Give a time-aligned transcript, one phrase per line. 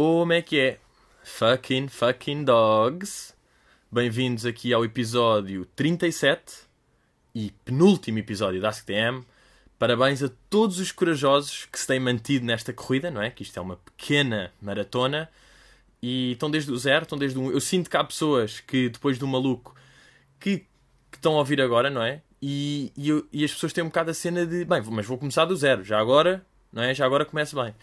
[0.00, 0.78] Como é que é?
[1.24, 3.34] Fucking fucking dogs.
[3.90, 6.40] Bem-vindos aqui ao episódio 37
[7.34, 9.24] e penúltimo episódio da AskTM.
[9.76, 13.28] Parabéns a todos os corajosos que se têm mantido nesta corrida, não é?
[13.28, 15.28] Que isto é uma pequena maratona.
[16.00, 17.50] E estão desde o zero, estão desde o.
[17.50, 19.74] Eu sinto que há pessoas que, depois do maluco,
[20.38, 20.58] que,
[21.10, 22.22] que estão a ouvir agora, não é?
[22.40, 25.44] E, e, e as pessoas têm um bocado a cena de, bem, mas vou começar
[25.44, 26.94] do zero, já agora, não é?
[26.94, 27.74] Já agora começo bem.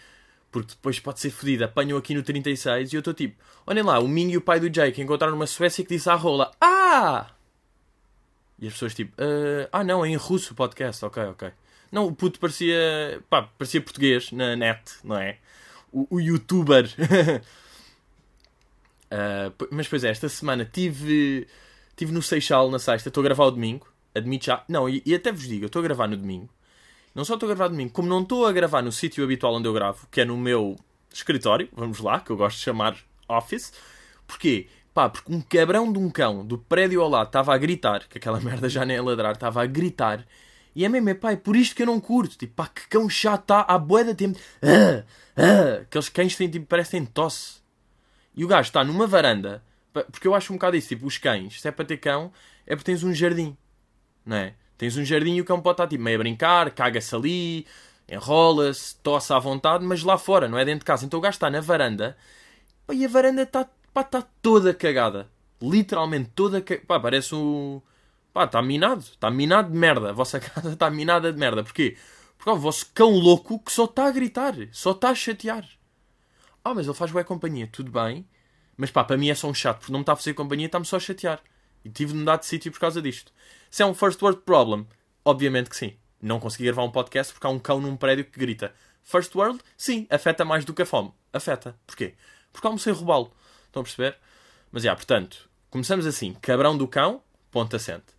[0.55, 1.65] Porque depois pode ser fodido.
[1.65, 3.35] Apanham aqui no 36 e eu estou tipo,
[3.67, 6.15] olhem lá, o Ming e o pai do Jake encontraram uma Suécia que disse à
[6.15, 7.27] rola, ah!
[8.57, 11.51] E as pessoas tipo, "Ah, ah não, é em russo o podcast, ok, ok.
[11.91, 15.39] Não, o puto parecia, pá, parecia português na net, não é?
[15.91, 16.87] O, o youtuber.
[19.57, 21.47] P- mas pois é, esta semana tive,
[21.97, 24.63] tive no Seixal na sexta, estou a gravar o domingo, admito já.
[24.69, 26.49] Não, e, e até vos digo, eu estou a gravar no domingo.
[27.15, 29.67] Não só estou a gravar domingo, como não estou a gravar no sítio habitual onde
[29.69, 30.75] eu gravo, que é no meu
[31.13, 32.97] escritório, vamos lá, que eu gosto de chamar
[33.29, 33.71] office.
[34.27, 34.67] Porquê?
[34.93, 38.17] Pá, porque um cabrão de um cão do prédio ao lado estava a gritar, que
[38.17, 40.25] aquela merda já nem é ladrar, estava a gritar.
[40.75, 42.37] E é mesmo, é pá, é por isto que eu não curto.
[42.37, 44.37] Tipo, pá, que cão chato está à boia de tempo.
[44.61, 45.05] Ah,
[45.37, 47.61] ah, aqueles cães têm, tipo, parecem tosse.
[48.35, 49.63] E o gajo está numa varanda,
[50.11, 52.29] porque eu acho um bocado isso, tipo, os cães, se é para ter cão,
[52.67, 53.55] é porque tens um jardim,
[54.25, 54.53] não é?
[54.77, 57.65] Tens um jardim e o cão pode estar tipo, meio a brincar, caga-se ali,
[58.09, 61.05] enrola-se, tosse à vontade, mas lá fora, não é dentro de casa.
[61.05, 62.17] Então o gajo está na varanda
[62.91, 65.29] e a varanda está pá, está toda cagada.
[65.61, 66.85] Literalmente toda cagada.
[66.85, 67.81] Pá, parece um.
[68.33, 68.99] Pá, está minado.
[68.99, 70.09] Está minado de merda.
[70.09, 71.63] A vossa casa está minada de merda.
[71.63, 71.97] Porquê?
[72.37, 75.65] Porque o vosso cão louco que só está a gritar, só está a chatear.
[76.63, 78.27] Ah, mas ele faz boa companhia, tudo bem.
[78.77, 80.65] Mas pá, para mim é só um chato, porque não me está a fazer companhia,
[80.65, 81.41] está-me só a chatear.
[81.85, 83.31] E tive de mudar de sítio por causa disto.
[83.69, 84.87] Se é um first world problem,
[85.23, 85.93] obviamente que sim.
[86.19, 88.73] Não consegui gravar um podcast porque há um cão num prédio que grita.
[89.03, 91.13] First world, sim, afeta mais do que a fome.
[91.31, 91.77] Afeta.
[91.85, 92.15] Porquê?
[92.51, 93.31] Porque almocei roubá-lo.
[93.67, 94.17] Estão a perceber?
[94.71, 96.33] Mas já, portanto, começamos assim.
[96.41, 98.15] Cabrão do cão, ponto assente.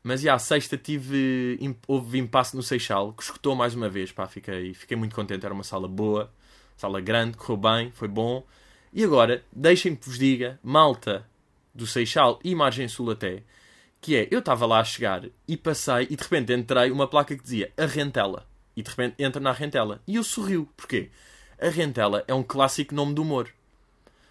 [0.00, 1.58] Mas já, à sexta tive,
[1.88, 5.52] houve impasse no Seixal, que escutou mais uma vez, pá, fiquei, fiquei muito contente, era
[5.52, 6.32] uma sala boa,
[6.76, 8.46] sala grande, correu bem, foi bom.
[8.92, 11.26] E agora, deixem que vos diga, malta
[11.76, 13.42] do Seixal e Margem Sul até,
[14.00, 17.36] que é, eu estava lá a chegar e passei e de repente entrei uma placa
[17.36, 18.46] que dizia a Rentela.
[18.76, 20.02] E de repente entra na Rentela.
[20.06, 20.68] E eu sorriu.
[20.76, 21.10] Porquê?
[21.60, 23.48] A Rentela é um clássico nome do humor.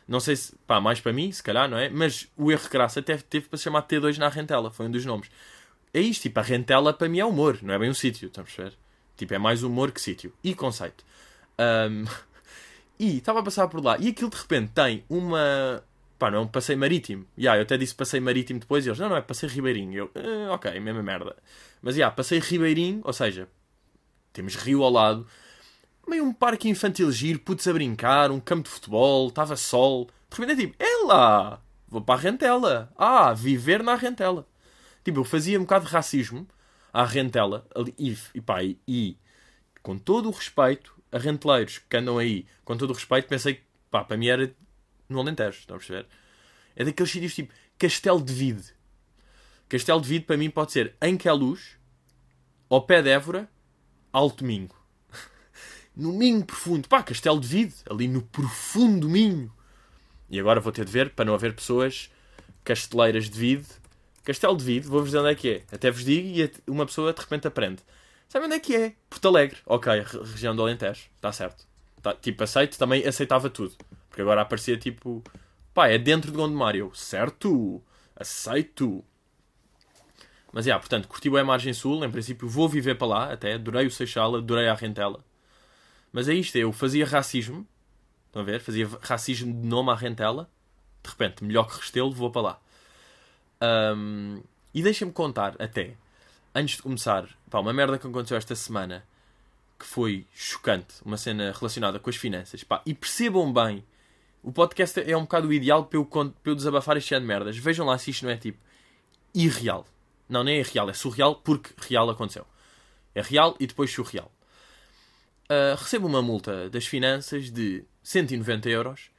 [0.08, 1.90] Não sei se, pá, mais para mim, se calhar, não é?
[1.90, 5.04] Mas o erro graça até teve para se chamar T2 na Rentela, foi um dos
[5.04, 5.30] nomes.
[5.92, 8.44] É isto, tipo, a Rentela para mim é humor, não é bem um sítio, estão
[8.44, 8.74] a perceber?
[9.18, 10.32] Tipo, é mais humor que sítio.
[10.44, 11.04] E conceito.
[11.58, 12.06] Ahm,
[13.00, 13.98] E estava a passar por lá.
[14.00, 15.84] E aquilo de repente tem uma.
[16.18, 17.26] Pá, não é um passeio marítimo.
[17.38, 19.94] Ya, eu até disse passeio marítimo depois e eles, não, não, é passeio ribeirinho.
[19.94, 20.12] Eu,
[20.50, 21.36] "Ah, ok, mesma merda.
[21.82, 23.48] Mas já, passeio ribeirinho, ou seja,
[24.34, 25.28] temos rio ao lado,
[26.08, 30.10] meio um parque infantil giro, putos a brincar, um campo de futebol, estava sol.
[30.30, 32.92] De repente é tipo, é lá, vou para a rentela.
[32.98, 34.48] Ah, viver na rentela.
[35.04, 36.48] Tipo, eu fazia um bocado de racismo
[36.94, 37.68] à rentela.
[37.76, 39.18] ali- E, e pá, e, e
[39.84, 43.64] com todo o respeito a renteleiros que andam aí, com todo o respeito, pensei que,
[43.92, 44.54] pá, para mim era
[45.10, 46.06] no Alentejo, estão a perceber?
[46.76, 48.74] É daqueles sítios tipo Castelo de Vide.
[49.70, 51.78] Castelo de Vide para mim pode ser em Queluz,
[52.70, 53.50] ao pé de Évora,
[54.12, 54.70] Alto Minho.
[55.96, 56.88] No Minho profundo.
[56.90, 59.52] Pá, Castelo de Vide, ali no profundo Minho.
[60.30, 62.10] E agora vou ter de ver, para não haver pessoas
[62.66, 63.66] casteleiras de Vide.
[64.24, 65.64] Castelo de Vide, vou-vos dizer onde é que é.
[65.72, 67.82] Até vos digo e uma pessoa de repente aprende.
[68.28, 68.94] Sabe onde é que é?
[69.10, 69.58] Porto Alegre.
[69.66, 71.04] Ok, re- região do Alentejo.
[71.16, 71.66] Está certo.
[72.02, 72.78] Tá, tipo, aceito.
[72.78, 73.76] Também aceitava tudo.
[74.16, 75.22] Porque agora aparecia tipo...
[75.74, 76.74] Pá, é dentro de Gondomar.
[76.74, 77.84] Eu, certo.
[78.16, 79.04] Aceito.
[80.54, 82.06] Mas, já, portanto, curti bem a Margem Sul.
[82.06, 83.56] Em princípio, vou viver para lá até.
[83.56, 85.22] Adorei o Seixal, adorei a Rentela.
[86.14, 86.56] Mas é isto.
[86.56, 87.68] Eu fazia racismo.
[88.28, 88.62] Estão a ver?
[88.62, 90.50] Fazia racismo de nome à Rentela.
[91.04, 92.60] De repente, melhor que Restelo, vou para lá.
[93.60, 94.40] Ahm,
[94.74, 95.98] e deixem-me contar, até,
[96.54, 99.06] antes de começar, pá, uma merda que aconteceu esta semana
[99.78, 102.64] que foi chocante, uma cena relacionada com as finanças.
[102.64, 103.84] Pá, e percebam bem,
[104.46, 107.28] o podcast é um bocado o ideal para eu, para eu desabafar este ano de
[107.28, 107.58] merdas.
[107.58, 108.60] Vejam lá se isto não é tipo
[109.34, 109.88] irreal.
[110.30, 112.46] Não, nem é é surreal porque real aconteceu.
[113.16, 114.32] É real e depois surreal.
[115.50, 119.10] Ah, recebo uma multa das finanças de 190 euros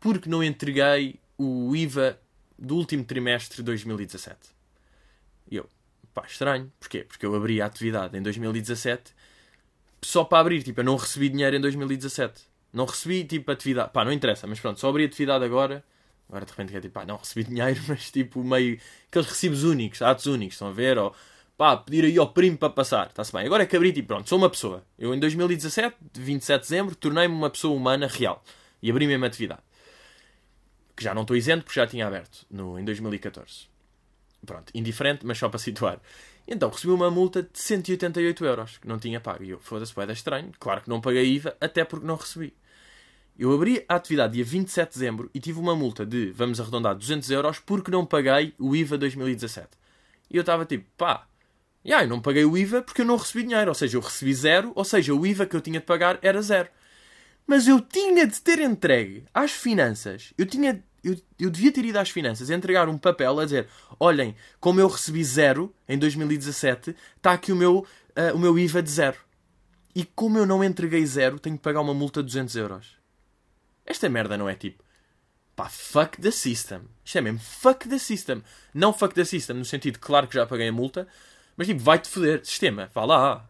[0.00, 2.18] porque não entreguei o IVA
[2.58, 4.36] do último trimestre de 2017.
[5.48, 5.68] E eu,
[6.12, 6.72] pá, estranho.
[6.80, 7.04] Porquê?
[7.04, 9.14] Porque eu abri a atividade em 2017
[10.02, 10.64] só para abrir.
[10.64, 12.55] Tipo, eu não recebi dinheiro em 2017.
[12.76, 13.90] Não recebi, tipo, atividade.
[13.90, 15.82] Pá, não interessa, mas pronto, só abri atividade agora.
[16.28, 18.78] Agora de repente é tipo, pá, não recebi dinheiro, mas tipo, meio.
[19.08, 20.98] aqueles recibos únicos, atos únicos, estão a ver?
[20.98, 21.16] Ou
[21.56, 23.06] pá, pedir aí ao primo para passar.
[23.06, 23.46] Está-se bem.
[23.46, 24.84] Agora é que abri, tipo, pronto, sou uma pessoa.
[24.98, 28.44] Eu em 2017, 27 de dezembro, tornei-me uma pessoa humana real.
[28.82, 29.62] E abri mesmo atividade.
[30.94, 33.68] Que já não estou isento porque já tinha aberto no, em 2014.
[34.44, 35.98] Pronto, indiferente, mas só para situar.
[36.46, 39.42] Então recebi uma multa de 188 euros que não tinha pago.
[39.42, 40.52] E eu, foda-se, é estranho.
[40.60, 42.52] Claro que não paguei IVA, até porque não recebi.
[43.38, 46.94] Eu abri a atividade dia 27 de dezembro e tive uma multa de, vamos arredondar,
[46.94, 49.68] 200 euros porque não paguei o IVA 2017.
[50.30, 51.26] E eu estava tipo, pá,
[51.84, 53.70] yeah, eu não paguei o IVA porque eu não recebi dinheiro.
[53.70, 56.40] Ou seja, eu recebi zero, ou seja, o IVA que eu tinha de pagar era
[56.40, 56.68] zero.
[57.46, 61.98] Mas eu tinha de ter entregue às finanças, eu tinha eu, eu devia ter ido
[61.98, 63.68] às finanças entregar um papel a dizer:
[64.00, 68.82] olhem, como eu recebi zero em 2017, está aqui o meu, uh, o meu IVA
[68.82, 69.18] de zero.
[69.94, 72.95] E como eu não entreguei zero, tenho que pagar uma multa de 200 euros.
[73.86, 74.84] Esta merda não é tipo.
[75.54, 76.82] Pá, fuck the system.
[77.04, 78.42] Isto é mesmo fuck the system.
[78.74, 81.08] Não fuck the system no sentido, claro que já paguei a multa,
[81.56, 82.44] mas tipo, vai-te foder.
[82.44, 83.48] Sistema, vá lá.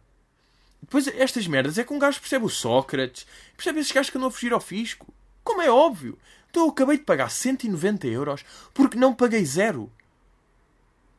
[0.81, 3.25] Depois, estas merdas é que um gajo percebe o Sócrates,
[3.57, 5.13] percebe esses gajos que andam a fugir ao fisco.
[5.43, 6.17] Como é óbvio.
[6.49, 9.91] Então eu acabei de pagar 190 euros porque não paguei zero.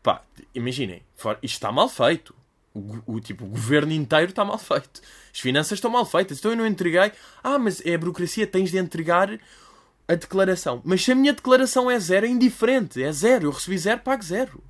[0.03, 0.23] Pá,
[0.55, 2.35] imaginem, isto está mal feito.
[2.79, 5.01] O, o, tipo, o governo inteiro está mal feito.
[5.33, 6.39] As finanças estão mal feitas.
[6.39, 7.13] Então eu não entreguei.
[7.43, 9.39] Ah, mas é a burocracia, tens de entregar
[10.07, 10.81] a declaração.
[10.85, 13.03] Mas se a minha declaração é zero, é indiferente.
[13.03, 13.47] É zero.
[13.47, 14.63] Eu recebi zero, pago zero.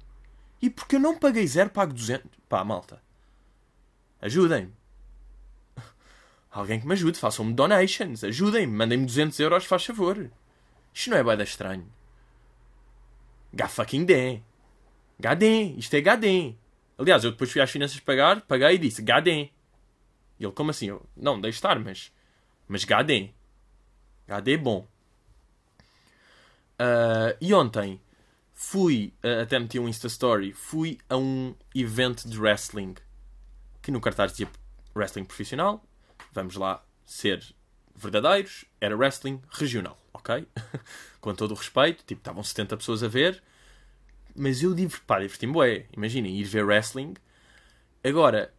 [0.61, 2.27] E porque eu não paguei zero, pago 200.
[2.49, 3.01] Pá, malta.
[4.21, 4.73] Ajudem-me.
[6.51, 7.19] Alguém que me ajude.
[7.19, 8.25] Façam-me donations.
[8.25, 8.73] Ajudem-me.
[8.73, 10.31] Mandem-me 200 euros, faz favor.
[10.93, 11.87] Isto não é bada estranho.
[13.53, 14.41] Gá fucking dê.
[15.21, 15.79] Gadem.
[15.79, 16.59] Isto é gadem.
[16.99, 19.53] Aliás, eu depois fui às finanças pagar, paguei e disse gadem.
[20.39, 20.89] E ele, como assim?
[20.89, 22.13] Eu, não, deixe estar, mas...
[22.67, 23.35] Mas gadem.
[24.27, 24.87] Gadem é bom.
[26.75, 28.01] Uh, e ontem
[28.53, 32.95] fui, uh, até meti um Insta Story, fui a um evento de wrestling
[33.81, 34.49] que no cartaz dizia
[34.95, 35.83] wrestling profissional.
[36.33, 37.43] Vamos lá ser
[37.97, 38.65] verdadeiros.
[38.81, 40.47] Era wrestling regional ok?
[41.21, 43.43] Com todo o respeito, tipo, estavam 70 pessoas a ver,
[44.39, 45.87] mas eu diverti, pá, diverti-me, bué.
[45.97, 47.15] Imaginem, ir ver wrestling.
[48.03, 48.53] Agora,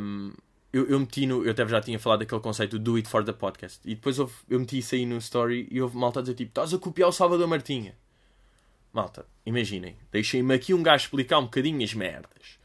[0.00, 0.32] um,
[0.72, 1.44] eu, eu meti no.
[1.44, 3.80] Eu até já tinha falado daquele conceito do It for the Podcast.
[3.84, 6.50] E depois houve, eu meti isso aí no story e houve malta a dizer tipo:
[6.50, 7.96] estás a copiar o Salvador Martinha.
[8.92, 12.58] Malta, imaginem, deixem-me aqui um gajo explicar um bocadinho as merdas.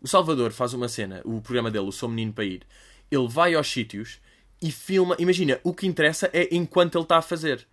[0.00, 2.62] O Salvador faz uma cena, o programa dele, o Sou Menino para Ir.
[3.10, 4.20] Ele vai aos sítios
[4.60, 5.16] e filma.
[5.18, 7.66] Imagina, o que interessa é enquanto ele está a fazer.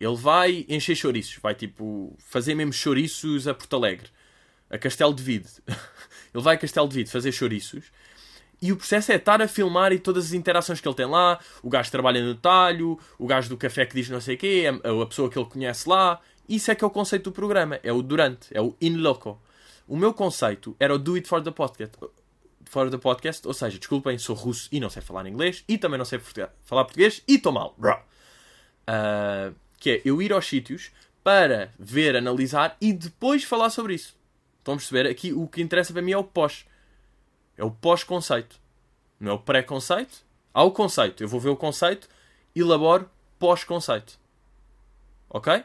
[0.00, 4.08] Ele vai encher chouriços, vai tipo fazer mesmo chouriços a Porto Alegre,
[4.70, 5.48] a Castelo de Vide.
[6.34, 7.92] ele vai a Castelo de Vide fazer chouriços
[8.62, 11.38] e o processo é estar a filmar e todas as interações que ele tem lá.
[11.62, 14.64] O gajo trabalha no talho, o gajo do café que diz não sei o quê,
[15.02, 16.20] a pessoa que ele conhece lá.
[16.48, 17.80] Isso é que é o conceito do programa.
[17.82, 19.40] É o durante, é o in loco.
[19.88, 21.96] O meu conceito era o do it for the podcast
[22.66, 23.46] fora do podcast.
[23.46, 26.20] Ou seja, desculpem, sou russo e não sei falar inglês e também não sei
[26.64, 27.74] falar português e estou mal.
[28.88, 30.92] Uh, que é eu ir aos sítios
[31.24, 34.16] para ver, analisar e depois falar sobre isso.
[34.58, 35.08] Estão a perceber?
[35.08, 36.64] Aqui o que interessa para mim é o pós.
[37.56, 38.60] É o pós-conceito.
[39.18, 40.22] Não é o pré-conceito.
[40.54, 41.24] Há o conceito.
[41.24, 42.08] Eu vou ver o conceito,
[42.54, 44.18] elaboro pós-conceito.
[45.28, 45.64] Ok?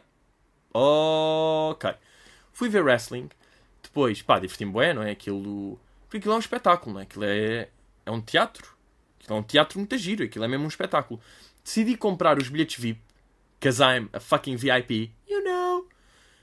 [0.74, 1.94] Ok.
[2.52, 3.30] Fui ver wrestling.
[3.84, 5.12] Depois, pá, diverti-me bem, não é?
[5.12, 5.80] Aquilo
[6.16, 7.04] porque aquilo é um espetáculo, não é?
[7.04, 7.68] Aquilo é,
[8.06, 8.74] é um teatro.
[9.20, 10.24] Aquilo é um teatro muito giro.
[10.24, 11.20] Aquilo é mesmo um espetáculo.
[11.64, 13.02] Decidi comprar os bilhetes VIP,
[13.60, 15.88] because I'm a fucking VIP, you know.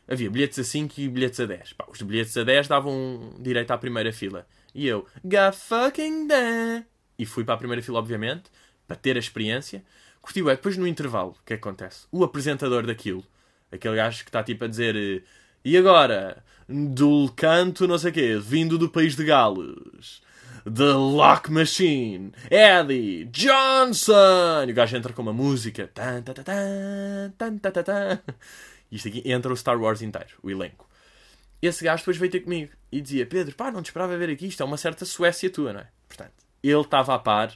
[0.09, 1.73] Havia bilhetes a 5 e bilhetes a 10.
[1.75, 4.47] Pá, os bilhetes a 10 davam direito à primeira fila.
[4.75, 6.85] E eu, got fucking damn.
[7.19, 8.45] E fui para a primeira fila, obviamente,
[8.87, 9.85] para ter a experiência.
[10.21, 12.07] Curti, é, depois no intervalo, o que é que acontece?
[12.11, 13.25] O apresentador daquilo,
[13.71, 15.25] aquele gajo que está tipo a dizer
[15.64, 20.21] e agora, do canto não sei o quê, vindo do país de Gales,
[20.64, 24.64] The Lock Machine, Eddie Johnson!
[24.69, 25.90] E o gajo entra com uma música.
[25.92, 28.21] Tan, tan, tan, tan, tan.
[28.90, 30.88] Isto aqui entra o Star Wars inteiro, o elenco.
[31.61, 34.47] Esse gajo depois veio ter comigo e dizia: Pedro, pá, não te esperava ver aqui,
[34.47, 35.88] isto é uma certa Suécia tua, não é?
[36.07, 37.52] Portanto, ele estava a par,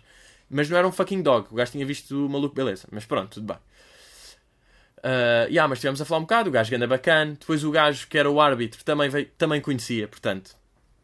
[0.51, 1.49] mas não era um fucking dog.
[1.51, 2.89] O gajo tinha visto o maluco, beleza.
[2.91, 3.59] Mas pronto, tudo bem.
[4.99, 7.37] Uh, yeah, mas estivemos a falar um bocado, o gajo ganda bacana.
[7.39, 10.57] Depois o gajo que era o árbitro também, veio, também conhecia, portanto,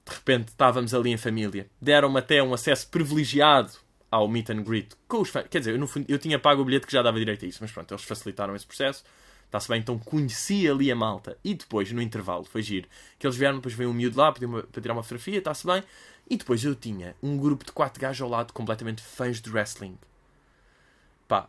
[0.06, 1.66] de repente estávamos ali em família.
[1.80, 3.72] Deram-me até um acesso privilegiado
[4.10, 5.46] ao meet and greet com os fãs.
[5.48, 7.48] Quer dizer, eu, no fundo, eu tinha pago o bilhete que já dava direito a
[7.48, 9.04] isso, mas pronto, eles facilitaram esse processo.
[9.46, 11.36] Está-se bem, então conheci ali a malta.
[11.44, 12.88] E depois, no intervalo, foi giro.
[13.18, 15.82] Que eles vieram, depois veio um miúdo lá para tirar uma fotografia, está-se bem.
[16.28, 19.98] E depois eu tinha um grupo de quatro gajos ao lado completamente fãs de wrestling.
[21.28, 21.48] Pá.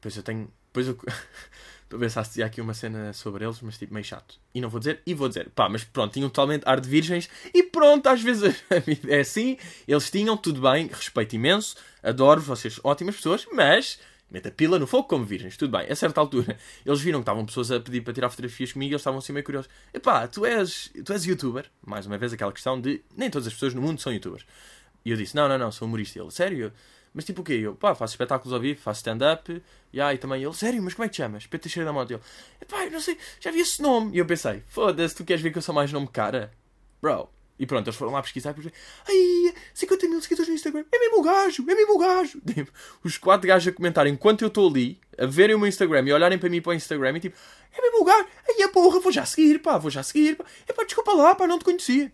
[0.00, 0.98] Depois eu tenho depois eu.
[1.98, 4.38] Pensar se aqui uma cena sobre eles, mas tipo meio chato.
[4.54, 5.50] E não vou dizer, e vou dizer.
[5.50, 7.28] Pá, mas pronto, tinham totalmente ar de virgens.
[7.52, 9.56] E pronto, às vezes a vida é assim.
[9.86, 11.76] Eles tinham, tudo bem, respeito imenso.
[12.02, 13.46] Adoro vocês, ótimas pessoas.
[13.52, 13.98] Mas
[14.34, 15.86] Mete a pila no fogo como virgens, tudo bem.
[15.88, 18.94] A certa altura, eles viram que estavam pessoas a pedir para tirar fotografias comigo e
[18.94, 19.70] eles estavam assim meio curiosos.
[19.92, 21.70] Epá, tu és, tu és youtuber?
[21.86, 24.44] Mais uma vez aquela questão de nem todas as pessoas no mundo são youtubers.
[25.04, 26.18] E eu disse, não, não, não, sou humorista.
[26.18, 26.72] E ele, sério?
[27.14, 27.60] Mas tipo o quê?
[27.62, 29.62] Eu, pá, faço espetáculos ao vivo, faço stand-up.
[29.92, 31.46] E aí também ele, sério, mas como é que te chamas?
[31.46, 32.10] Pedro Teixeira da Moto.
[32.10, 34.14] E ele, eu não sei, já vi esse nome.
[34.14, 36.50] E eu pensei, foda-se, tu queres ver que eu sou mais nome cara?
[37.00, 37.30] Bro.
[37.56, 41.20] E pronto, eles foram lá pesquisar e ai, 50 mil seguidores no Instagram, é mesmo
[41.20, 42.40] o gajo, é mesmo o gajo.
[42.52, 42.72] Tipo,
[43.04, 46.12] os quatro gajos a comentarem enquanto eu estou ali, a verem o meu Instagram e
[46.12, 47.36] olharem para mim para o Instagram e tipo,
[47.72, 50.44] é mesmo o gajo, ai a porra, vou já seguir, pá, vou já seguir, pá,
[50.66, 52.10] é pá, desculpa lá, pá, não te conhecia.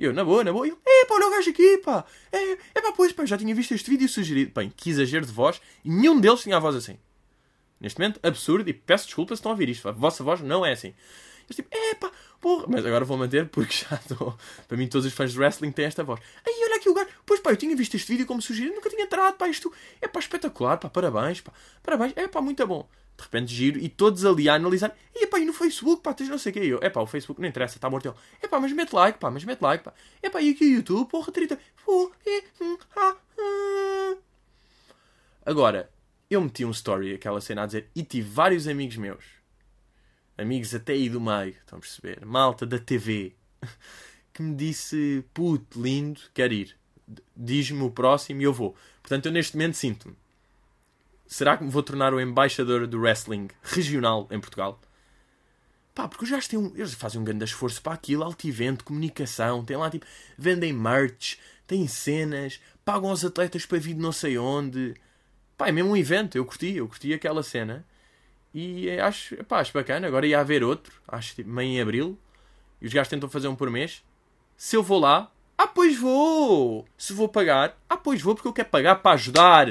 [0.00, 2.06] E eu, na boa, na boa, e eu, é pá, olha o gajo aqui, pá,
[2.32, 4.50] é, é pá, pois, pá, já tinha visto este vídeo sugerido.
[4.54, 6.96] Bem, que exagero de voz, e nenhum deles tinha a voz assim.
[7.78, 10.64] Neste momento, absurdo, e peço desculpa se estão a ouvir isto, a vossa voz não
[10.64, 10.94] é assim.
[11.44, 14.38] Eles tipo, é pá, porra, mas agora vou manter porque já estou.
[14.66, 16.18] Para mim, todos os fãs de wrestling têm esta voz.
[16.46, 17.08] Aí, olha aqui o gajo.
[17.26, 20.08] Pois pá, eu tinha visto este vídeo como sugerido, nunca tinha entrado, pá, isto é
[20.08, 21.52] pá, espetacular, pá, parabéns, pá,
[21.82, 22.88] parabéns, é pá, muito bom.
[23.20, 24.96] De repente giro e todos ali a analisar.
[25.14, 26.60] E pá, e no Facebook, pá, tens não sei o que.
[26.60, 28.14] Eu, é pá, o Facebook não interessa, está morto.
[28.42, 29.92] É pá, mas mete like, pá, mas mete like, pá.
[30.22, 31.58] É pá, e aqui o YouTube, porra, 30.
[31.84, 32.10] Pô,
[33.38, 34.16] hum.
[35.44, 35.90] Agora,
[36.30, 39.40] eu meti um story, aquela cena a dizer, e tive vários amigos meus
[40.40, 42.24] amigos até aí do meio, estão a perceber?
[42.24, 43.34] Malta da TV,
[44.32, 46.76] que me disse, puto, lindo, quero ir.
[47.36, 48.74] Diz-me o próximo e eu vou.
[49.02, 50.16] Portanto, eu neste momento sinto-me.
[51.30, 54.80] Será que me vou tornar o embaixador do wrestling regional em Portugal?
[55.94, 59.64] Pá, porque os gajos têm um, eles fazem um grande esforço para aquilo, altivento, comunicação,
[59.64, 60.04] tem lá tipo,
[60.36, 64.96] vendem merch, têm cenas, pagam aos atletas para vir de não sei onde.
[65.56, 67.86] Pá, é mesmo um evento, eu curti, eu curti aquela cena.
[68.52, 70.08] E acho, pá, acho bacana.
[70.08, 72.18] Agora ia haver outro, acho tipo meio em abril.
[72.82, 74.02] E os gajos tentam fazer um por mês.
[74.56, 76.88] Se eu vou lá, ah, pois vou!
[76.98, 79.68] Se vou pagar, ah, pois vou porque eu quero pagar para ajudar.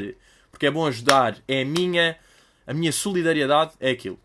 [0.51, 1.37] Porque é bom ajudar.
[1.47, 2.17] É a minha,
[2.65, 4.19] a minha solidariedade, é aquilo.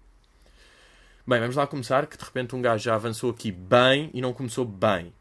[1.26, 4.34] Bem, vamos lá começar, que de repente um gajo já avançou aqui bem e não
[4.34, 5.12] começou bem.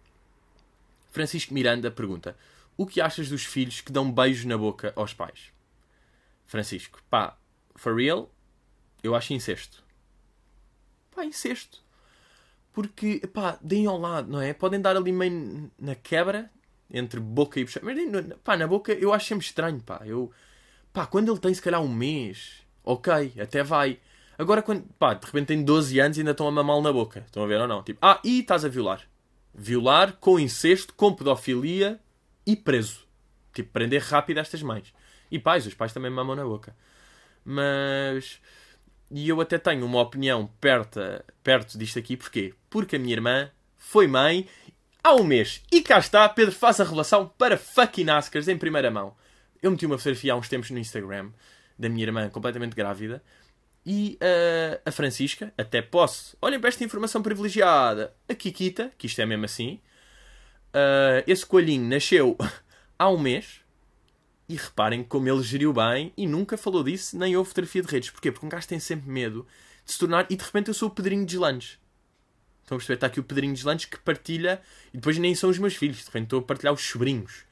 [1.11, 2.35] Francisco Miranda pergunta:
[2.75, 5.53] O que achas dos filhos que dão beijos na boca aos pais?
[6.45, 7.37] Francisco, pá,
[7.75, 8.29] for real,
[9.01, 9.83] eu acho incesto.
[11.15, 11.81] Pá, incesto.
[12.73, 14.51] Porque, pá, deem ao lado, não é?
[14.51, 16.49] Podem dar ali meio na quebra,
[16.91, 17.81] entre boca e puxar.
[17.83, 17.97] Mas,
[18.43, 20.01] pá, na boca eu acho sempre estranho, pá.
[20.03, 20.31] Eu,
[20.93, 23.99] pá, quando ele tem se calhar um mês, ok, até vai.
[24.37, 27.23] Agora, quando, pá, de repente tem 12 anos e ainda estão a mamá na boca.
[27.25, 27.83] Estão a ver ou não?
[27.83, 29.01] Tipo, ah, e estás a violar.
[29.53, 31.99] Violar com incesto, com pedofilia
[32.45, 33.05] e preso.
[33.53, 34.93] Tipo, prender rápido estas mães.
[35.29, 36.75] E pais, os pais também mamam na boca.
[37.43, 38.39] Mas
[39.15, 40.99] e eu até tenho uma opinião perto,
[41.43, 42.51] perto disto aqui, porquê?
[42.67, 44.47] Porque a minha irmã foi mãe
[45.03, 45.61] há um mês.
[45.71, 49.15] E cá está, Pedro faz a relação para fucking Oscars em primeira mão.
[49.63, 51.31] Eu meti uma fotografia há uns tempos no Instagram
[51.79, 53.23] da minha irmã completamente grávida.
[53.85, 56.37] E uh, a Francisca, até posso.
[56.41, 58.13] Olhem para esta informação privilegiada.
[58.27, 59.79] A Kikita, que isto é mesmo assim.
[60.69, 62.37] Uh, esse coelhinho nasceu
[62.99, 63.61] há um mês.
[64.49, 68.09] E reparem como ele geriu bem e nunca falou disso, nem houve fotografia de redes.
[68.09, 68.33] Porquê?
[68.33, 69.47] Porque um gajo tem sempre medo
[69.85, 70.27] de se tornar.
[70.29, 71.79] E de repente eu sou o Pedrinho de Lanches.
[72.61, 72.95] Estão a perceber?
[72.95, 74.61] Está aqui o Pedrinho de Lanches que partilha.
[74.93, 75.99] E depois nem são os meus filhos.
[75.99, 77.45] De repente estou a partilhar os sobrinhos.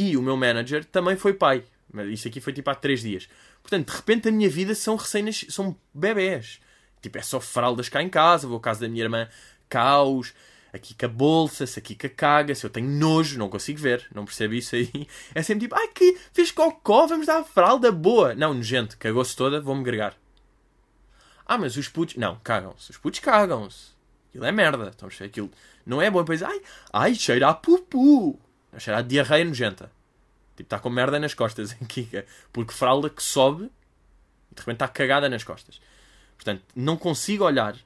[0.00, 1.64] E o meu manager também foi pai.
[2.12, 3.28] Isso aqui foi tipo há 3 dias.
[3.60, 6.60] Portanto, de repente a minha vida são recém são bebés.
[7.02, 8.46] Tipo, é só fraldas cá em casa.
[8.46, 9.28] Vou à casa da minha irmã,
[9.68, 10.32] caos
[10.72, 13.80] aqui com a bolsa, se aqui com a caga, se eu tenho nojo, não consigo
[13.80, 15.08] ver, não percebo isso aí.
[15.34, 18.36] É sempre tipo, ai que fez cocó, vamos dar a fralda boa.
[18.36, 20.14] Não, nojento, cagou-se toda, vou-me gregar.
[21.44, 22.14] Ah, mas os putos.
[22.14, 22.90] Não, cagam-se.
[22.90, 23.96] Os putos cagam-se.
[24.28, 24.92] Aquilo é merda.
[24.94, 25.50] Então, aquilo
[25.84, 26.20] não é bom.
[26.20, 26.60] Depois, ai,
[26.92, 28.38] ai, cheira a pupu.
[28.76, 29.90] Cheira a diarreia nojenta.
[30.56, 32.08] Tipo, está com merda nas costas aqui.
[32.52, 33.70] Porque fralda que sobe
[34.50, 35.80] e de repente está cagada nas costas.
[36.36, 37.76] Portanto, não consigo olhar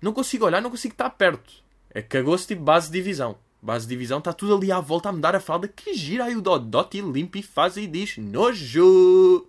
[0.00, 1.52] não consigo olhar, não consigo estar perto.
[1.90, 3.36] É cagou-se tipo base de divisão.
[3.62, 6.24] Base de divisão está tudo ali à volta a me dar a fralda que gira
[6.24, 9.48] aí o Dodot e limpa e faz e diz nojo.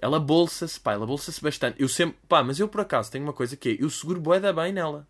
[0.00, 1.80] Ela bolsa-se, pá, ela bolsa-se bastante.
[1.80, 4.52] Eu sempre, pá, mas eu por acaso tenho uma coisa que é, eu seguro boeda
[4.52, 5.06] bem nela.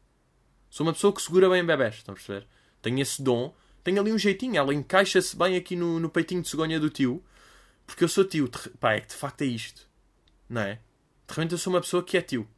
[0.68, 2.46] Sou uma pessoa que segura bem bebés, estão a perceber?
[2.82, 6.48] Tenho esse dom, tenho ali um jeitinho, ela encaixa-se bem aqui no, no peitinho de
[6.48, 7.22] cegonha do tio,
[7.86, 8.48] porque eu sou tio,
[8.78, 9.88] pá, é que de facto é isto,
[10.48, 10.74] não é?
[11.26, 12.48] De repente eu sou uma pessoa que é tio.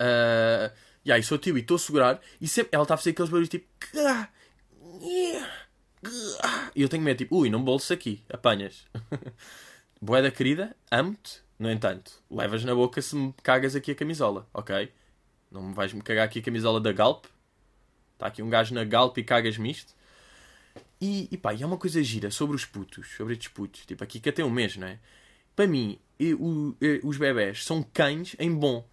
[0.00, 0.72] Uh,
[1.04, 3.30] e aí sou tio e estou a segurar e sempre ela está a fazer aqueles
[3.30, 3.66] barulhos tipo.
[6.74, 8.86] E eu tenho medo, tipo, ui, não bolso aqui, apanhas.
[10.00, 14.90] Boeda querida, amo-te, no entanto, levas na boca se me cagas aqui a camisola, ok?
[15.50, 17.26] Não me vais-me cagar aqui a camisola da Galp.
[18.20, 19.94] Está aqui um gajo na Galp e cagas-me isto.
[21.00, 23.86] E, e pá, e é uma coisa gira sobre os putos, sobre estes putos.
[23.86, 24.98] Tipo, aqui que até um mês, não é?
[25.56, 28.86] para mim, e, o, e, os bebés são cães em bom.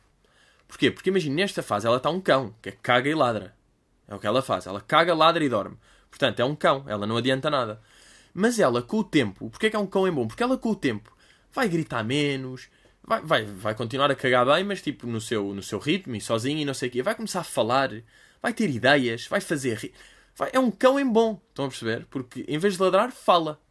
[0.67, 0.91] Porquê?
[0.91, 3.53] Porque imagina, nesta fase ela está um cão, que é caga e ladra.
[4.07, 4.65] É o que ela faz.
[4.65, 5.77] Ela caga, ladra e dorme.
[6.09, 6.85] Portanto, é um cão.
[6.87, 7.81] Ela não adianta nada.
[8.33, 10.27] Mas ela, com o tempo, porquê é que é um cão em bom?
[10.27, 11.15] Porque ela, com o tempo,
[11.53, 12.69] vai gritar menos,
[13.03, 16.21] vai, vai, vai continuar a cagar bem, mas tipo no seu, no seu ritmo e
[16.21, 17.01] sozinho e não sei o quê.
[17.01, 17.91] Vai começar a falar,
[18.41, 19.91] vai ter ideias, vai fazer.
[20.35, 21.41] Vai, é um cão em bom.
[21.49, 22.05] Estão a perceber?
[22.09, 23.61] Porque em vez de ladrar, fala.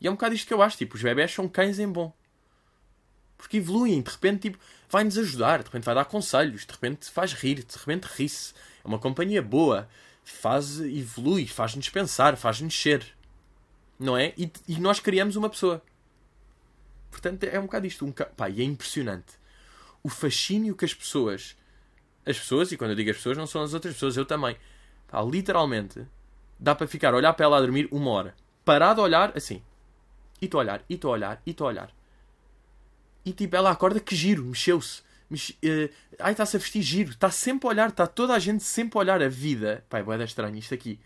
[0.00, 0.76] E é um bocado isto que eu acho.
[0.76, 2.14] Tipo, os bebés são cães em bom.
[3.36, 4.58] Porque evoluem, de repente, tipo,
[4.88, 8.54] vai-nos ajudar, de repente vai dar conselhos, de repente faz rir, de repente ri-se.
[8.84, 9.88] É uma companhia boa,
[10.24, 13.04] faz, evolui, faz-nos pensar, faz-nos ser.
[13.98, 14.32] Não é?
[14.36, 15.82] E, e, nós criamos uma pessoa.
[17.10, 18.04] Portanto, é um bocado isto.
[18.04, 19.34] Um, pá, e é impressionante.
[20.02, 21.56] O fascínio que as pessoas.
[22.26, 24.56] As pessoas, e quando eu digo as pessoas, não são as outras pessoas, eu também.
[25.06, 26.04] Pá, literalmente,
[26.58, 28.34] dá para ficar a olhar para ela a dormir uma hora.
[28.64, 29.62] Parado a olhar, assim.
[30.42, 31.90] E estou a olhar, e estou a olhar, e estou a olhar.
[33.24, 35.02] E tipo, ela acorda que giro, mexeu-se.
[35.28, 35.50] Mex...
[35.50, 37.10] Uh, ai, está-se a vestir giro.
[37.10, 39.84] Está sempre a olhar, está toda a gente sempre a olhar a vida.
[39.88, 41.00] Pai, boeda estranho isto aqui.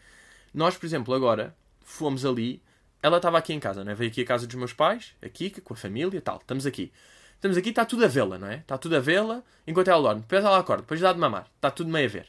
[0.52, 2.62] Nós, por exemplo, agora fomos ali.
[3.02, 3.94] Ela estava aqui em casa, não é?
[3.94, 6.36] Veio aqui a casa dos meus pais, aqui, com a família e tal.
[6.36, 6.92] Estamos aqui.
[7.40, 8.56] Estamos aqui, está tudo a vê-la, não é?
[8.56, 10.20] Está tudo a vê-la enquanto ela dorme.
[10.20, 11.46] Depois ela acorda, depois dá de mamar.
[11.56, 12.26] Está tudo meio a ver.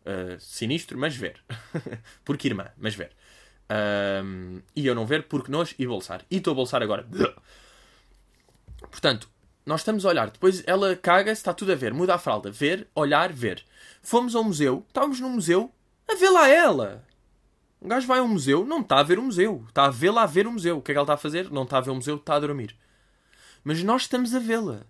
[0.00, 1.40] Uh, sinistro, mas ver.
[2.24, 3.12] porque irmã, mas ver.
[4.74, 6.24] E eu não ver porque nós e bolsar.
[6.28, 7.06] E estou a bolsar agora.
[8.90, 9.28] Portanto,
[9.64, 10.28] nós estamos a olhar.
[10.30, 11.94] Depois ela caga-se, está tudo a ver.
[11.94, 12.50] Muda a fralda.
[12.50, 13.64] Ver, olhar, ver.
[14.02, 14.84] Fomos ao museu.
[14.88, 15.72] Estávamos no museu
[16.08, 17.04] a lá ela.
[17.80, 19.64] Um gajo vai a um museu, não está a ver o museu.
[19.68, 20.78] Está a vê-la a ver o museu.
[20.78, 21.50] O que é que ela está a fazer?
[21.50, 22.76] Não está a ver o museu, está a dormir.
[23.62, 24.82] Mas nós estamos a vê-la.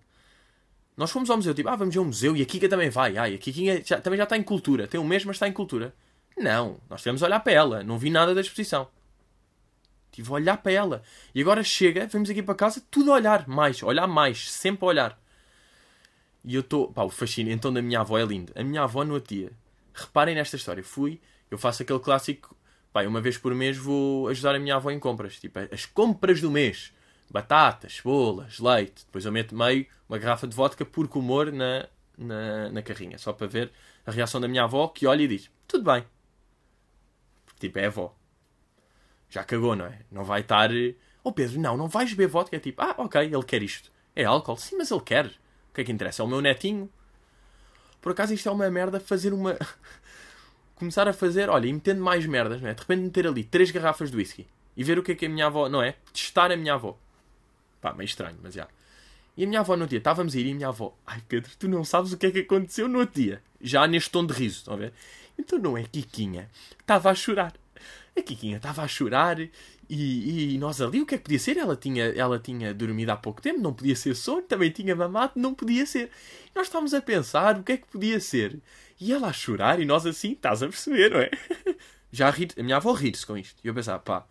[0.97, 3.17] Nós fomos ao museu, tipo, ah, vamos ao museu e a Kika também vai.
[3.17, 4.87] Ai, a Kika já, também já está em cultura.
[4.87, 5.95] Tem um mês, mas está em cultura.
[6.37, 7.83] Não, nós tivemos a olhar para ela.
[7.83, 8.89] Não vi nada da exposição.
[10.11, 11.03] Estive a olhar para ela.
[11.35, 14.89] E agora chega, vamos aqui para casa, tudo a olhar mais, olhar mais, sempre a
[14.89, 15.23] olhar.
[16.45, 16.93] E eu estou.
[16.93, 18.53] Pá, o fascínio então da minha avó é lindo.
[18.57, 19.53] A minha avó no outro dia.
[19.95, 20.83] Reparem nesta história.
[20.83, 22.57] Fui, eu faço aquele clássico.
[22.93, 25.39] Pá, uma vez por mês vou ajudar a minha avó em compras.
[25.39, 26.93] Tipo, as compras do mês.
[27.31, 29.05] Batatas, cebolas, leite.
[29.07, 31.87] Depois eu meto meio uma garrafa de vodka por humor na,
[32.19, 33.19] na, na carrinha.
[33.19, 33.71] Só para ver
[34.05, 36.05] a reação da minha avó que olha e diz: Tudo bem.
[37.59, 38.17] Tipo, é avó
[39.31, 40.01] já cagou, não é?
[40.11, 40.71] Não vai estar.
[41.23, 42.57] Oh Pedro, não, não vais beber vodka.
[42.57, 43.91] É tipo, ah, ok, ele quer isto.
[44.15, 44.57] É álcool?
[44.57, 45.27] Sim, mas ele quer.
[45.27, 46.23] O que é que interessa?
[46.23, 46.91] É o meu netinho.
[48.01, 49.57] Por acaso isto é uma merda fazer uma.
[50.75, 52.75] Começar a fazer, olha, e metendo mais merdas, não é?
[52.75, 55.29] De repente meter ali três garrafas de whisky e ver o que é que a
[55.29, 55.95] minha avó, não é?
[56.13, 56.99] Testar a minha avó.
[57.81, 58.69] Pá, meio estranho, mas já.
[59.37, 61.51] E a minha avó no dia, estávamos a ir e a minha avó, ai Pedro,
[61.59, 63.43] tu não sabes o que é que aconteceu no outro dia.
[63.61, 64.93] Já neste tom de riso, estão a ver?
[65.39, 66.51] Então não é Kikinha.
[66.79, 67.55] Estava a chorar.
[68.17, 71.57] A Kikinha estava a chorar e, e, nós ali, o que é que podia ser?
[71.57, 75.33] Ela tinha, ela tinha dormido há pouco tempo, não podia ser sono, também tinha mamado,
[75.37, 76.11] não podia ser.
[76.47, 78.61] E nós estávamos a pensar o que é que podia ser.
[79.01, 81.31] E ela a chorar e nós assim, estás a perceber, não é?
[82.13, 83.59] Já a, rir, a minha avó rir-se com isto.
[83.65, 84.27] E eu pensava, pá,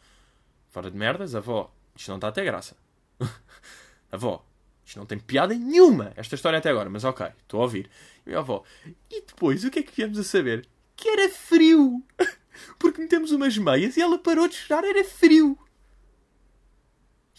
[0.69, 2.75] fora de merdas, avó, isto não está até graça.
[4.11, 4.45] avó,
[4.85, 7.89] isto não tem piada nenhuma, esta história até agora, mas ok, estou a ouvir.
[8.25, 8.63] E minha avó,
[9.09, 10.67] e depois o que é que viemos a saber?
[10.95, 12.03] Que era frio!
[12.77, 15.57] porque metemos umas meias e ela parou de chorar, era frio.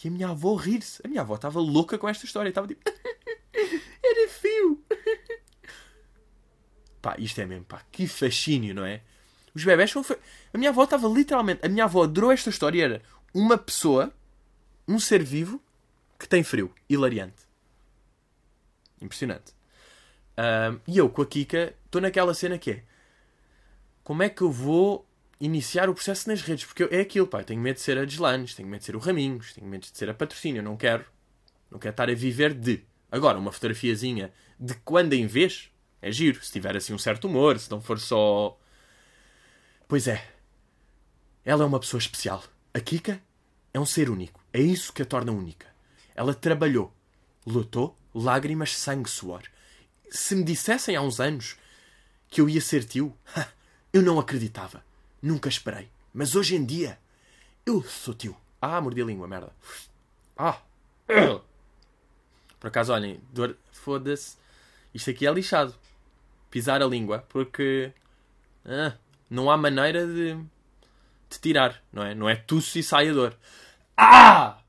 [0.03, 1.01] E a minha avó rir-se.
[1.05, 2.49] A minha avó estava louca com esta história.
[2.49, 2.81] Estava tipo.
[4.03, 4.83] era frio.
[7.01, 9.01] pá, isto é mesmo, pá, que fascínio, não é?
[9.53, 10.03] Os bebés são.
[10.53, 11.63] A minha avó estava literalmente.
[11.63, 12.83] A minha avó adorou esta história.
[12.83, 13.01] Era
[13.33, 14.11] uma pessoa,
[14.87, 15.61] um ser vivo,
[16.21, 16.73] que tem frio.
[16.89, 17.43] Hilariante.
[19.01, 19.53] Impressionante.
[20.37, 22.83] Um, e eu com a Kika estou naquela cena que é
[24.03, 25.05] como é que eu vou
[25.39, 28.53] iniciar o processo nas redes, porque é aquilo, pá, tenho medo de ser a Deslanes,
[28.53, 31.05] tenho medo de ser o Raminhos, tenho medo de ser a Patrocínio, não quero,
[31.69, 32.83] não quero estar a viver de.
[33.11, 37.59] Agora, uma fotografiazinha de quando em vez é giro, se tiver assim um certo humor,
[37.59, 38.57] se não for só.
[39.87, 40.23] Pois é,
[41.43, 42.43] ela é uma pessoa especial.
[42.73, 43.21] A Kika
[43.73, 45.70] é um ser único, é isso que a torna única.
[46.21, 46.93] Ela trabalhou,
[47.47, 49.41] lutou, lágrimas, sangue, suor.
[50.07, 51.57] Se me dissessem há uns anos
[52.29, 53.17] que eu ia ser tio,
[53.91, 54.85] eu não acreditava.
[55.19, 55.89] Nunca esperei.
[56.13, 56.99] Mas hoje em dia,
[57.65, 58.37] eu sou tio.
[58.61, 59.51] Ah, mordi a língua, merda.
[60.37, 60.61] Ah.
[62.59, 63.57] Por acaso, olhem, dor...
[63.71, 64.37] foda-se.
[64.93, 65.73] Isto aqui é lixado.
[66.51, 67.91] Pisar a língua, porque
[68.63, 68.93] ah,
[69.27, 72.13] não há maneira de, de tirar, não é?
[72.13, 73.35] Não é tuço e sai a dor.
[73.97, 74.59] Ah!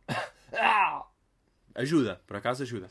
[0.55, 0.92] ah!
[1.75, 2.91] Ajuda, por acaso ajuda.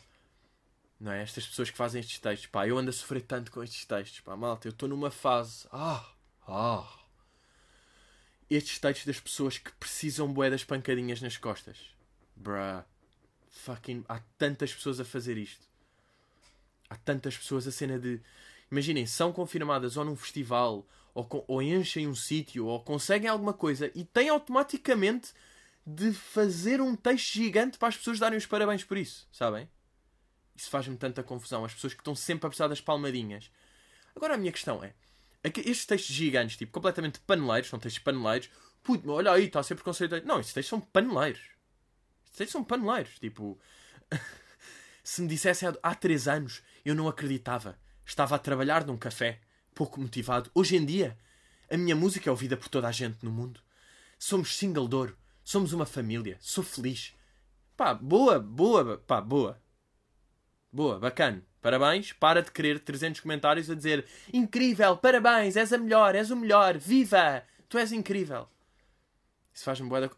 [0.99, 1.23] Não é?
[1.23, 4.19] Estas pessoas que fazem estes textos, pá, eu ando a sofrer tanto com estes textos,
[4.21, 5.67] pá, malta, eu estou numa fase.
[5.71, 6.05] Ah!
[6.47, 7.01] Ah!
[8.55, 11.77] estes textos das pessoas que precisam bué das pancadinhas nas costas.
[12.35, 12.83] Bruh.
[13.49, 14.03] fucking.
[14.07, 15.65] Há tantas pessoas a fazer isto.
[16.89, 18.19] Há tantas pessoas a cena de.
[18.69, 23.53] Imaginem, são confirmadas ou num festival, ou, com, ou enchem um sítio, ou conseguem alguma
[23.53, 25.33] coisa e têm automaticamente
[25.85, 29.67] de fazer um texto gigante para as pessoas darem os parabéns por isso, sabem?
[30.55, 31.65] Isso faz-me tanta confusão.
[31.65, 33.51] As pessoas que estão sempre a precisar das palmadinhas.
[34.15, 34.93] Agora a minha questão é:
[35.43, 38.49] é estes textos gigantes, tipo, completamente paneleiros, são textos paneleiros,
[38.83, 40.23] puto, olha aí, está a ser preconceito.
[40.25, 41.41] Não, estes textos são paneleiros.
[42.25, 43.17] Estes textos são paneleiros.
[43.19, 43.59] Tipo,
[45.03, 47.79] se me dissessem há, há três anos, eu não acreditava.
[48.05, 49.39] Estava a trabalhar num café,
[49.73, 50.51] pouco motivado.
[50.53, 51.17] Hoje em dia,
[51.71, 53.61] a minha música é ouvida por toda a gente no mundo.
[54.19, 55.17] Somos single douro.
[55.43, 56.37] Somos uma família.
[56.39, 57.13] Sou feliz.
[57.75, 59.61] Pá, boa, boa, pá, boa.
[60.71, 61.43] Boa, bacana.
[61.61, 62.13] Parabéns.
[62.13, 66.77] Para de querer 300 comentários a dizer incrível, parabéns, és a melhor, és o melhor,
[66.77, 68.47] viva, tu és incrível.
[69.53, 70.09] Isso faz-me boa.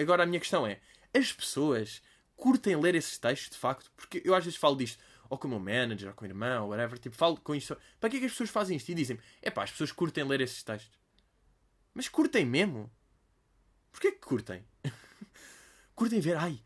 [0.00, 0.80] Agora a minha questão é:
[1.14, 2.02] as pessoas
[2.36, 3.90] curtem ler esses textos de facto?
[3.96, 4.98] Porque eu às vezes falo disto
[5.32, 7.74] ou com o meu manager, ou com o irmão, ou whatever, tipo, falo com isto.
[7.98, 8.90] Para que é que as pessoas fazem isto?
[8.90, 10.98] E dizem é pá, as pessoas curtem ler esses textos.
[11.94, 12.90] Mas curtem mesmo?
[13.92, 14.64] Porquê que curtem?
[15.94, 16.60] curtem ver, ai,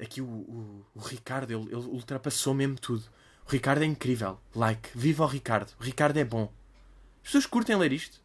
[0.00, 3.04] aqui o, o, o Ricardo, ele, ele ultrapassou mesmo tudo.
[3.46, 4.40] O Ricardo é incrível.
[4.54, 5.72] Like, viva o Ricardo.
[5.78, 6.52] O Ricardo é bom.
[7.16, 8.20] As pessoas curtem ler isto?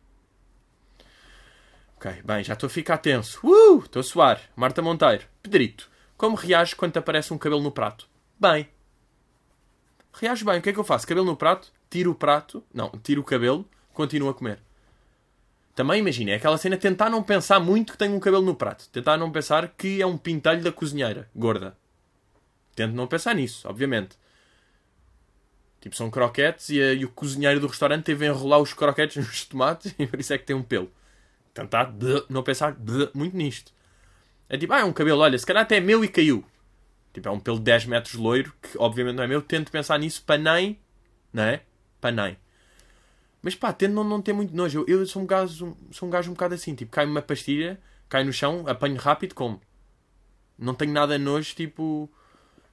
[1.98, 3.40] Ok, bem, já estou a ficar tenso.
[3.44, 3.80] Uh!
[3.80, 4.42] Estou a suar.
[4.56, 5.26] Marta Monteiro.
[5.42, 5.90] Pedrito.
[6.18, 8.08] Como reage quando aparece um cabelo no prato?
[8.40, 8.70] Bem.
[10.14, 10.60] Reage bem.
[10.60, 11.08] O que é que eu faço?
[11.08, 11.74] Cabelo no prato?
[11.90, 12.64] Tiro o prato.
[12.74, 13.68] Não, tiro o cabelo.
[13.94, 14.62] Continuo a comer.
[15.76, 18.88] Também imagina, é aquela cena tentar não pensar muito que tenho um cabelo no prato.
[18.90, 21.78] Tentar não pensar que é um pintelho da cozinheira, gorda.
[22.74, 24.18] Tento não pensar nisso, obviamente.
[25.82, 29.18] Tipo, são croquetes e, a, e o cozinheiro do restaurante teve a enrolar os croquetes
[29.24, 30.90] nos tomates e por isso é que tem um pelo.
[31.54, 31.94] Tentar
[32.30, 32.76] não pensar
[33.14, 33.74] muito nisto.
[34.48, 36.44] É tipo, ah, é um cabelo, olha, se calhar até é meu e caiu.
[37.14, 39.42] Tipo, é um pelo de 10 metros loiro, que obviamente não é meu.
[39.42, 40.80] Tento pensar nisso para nem.
[41.34, 41.62] Não é?
[42.00, 42.38] Para nem.
[43.46, 44.84] Mas pá, tendo não, não ter muito nojo.
[44.88, 46.74] Eu, eu sou, um gajo, sou um gajo um bocado assim.
[46.74, 47.80] Tipo, cai uma pastilha,
[48.10, 49.62] cai no chão, apanho rápido, como?
[50.58, 52.10] Não tenho nada nojo, tipo.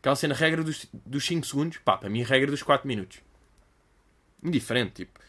[0.01, 1.77] Aquela cena, regra dos, dos 5 segundos.
[1.77, 3.19] Pá, para mim, regra dos 4 minutos.
[4.43, 5.21] Indiferente, tipo.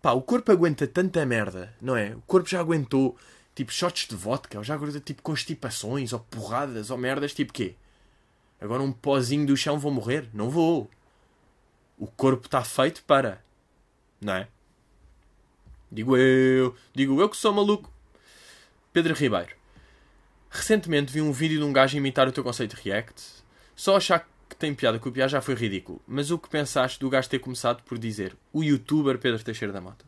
[0.00, 2.14] Pá, o corpo aguenta tanta merda, não é?
[2.14, 3.18] O corpo já aguentou,
[3.56, 7.74] tipo, shots de vodka, ou já aguenta, tipo, constipações, ou porradas, ou merdas, tipo, quê?
[8.60, 10.28] Agora um pozinho do chão vou morrer?
[10.32, 10.88] Não vou.
[11.98, 13.42] O corpo está feito para.
[14.20, 14.48] Não é?
[15.90, 17.90] Digo eu, digo eu que sou maluco.
[18.92, 19.54] Pedro Ribeiro.
[20.50, 23.22] Recentemente vi um vídeo de um gajo imitar o teu conceito de React.
[23.74, 26.02] Só achar que tem piada piada já foi ridículo.
[26.06, 29.80] Mas o que pensaste do gajo ter começado por dizer o youtuber Pedro Teixeira da
[29.80, 30.04] Mota?